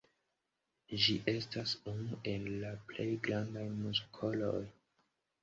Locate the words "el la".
2.33-2.73